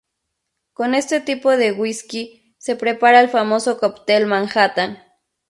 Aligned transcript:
Con 0.73 0.95
este 0.95 1.21
tipo 1.21 1.51
de 1.55 1.73
whiskey 1.73 2.55
se 2.57 2.75
prepara 2.75 3.19
el 3.19 3.29
famoso 3.29 3.77
cóctel 3.79 4.25
Manhattan. 4.25 4.97